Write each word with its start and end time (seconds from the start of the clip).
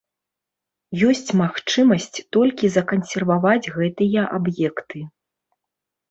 Ёсць 1.09 1.31
магчымасць 1.41 2.23
толькі 2.37 2.71
закансерваваць 2.77 3.71
гэтыя 3.75 4.23
аб'екты. 4.39 5.03